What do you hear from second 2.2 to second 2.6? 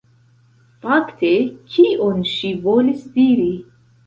ŝi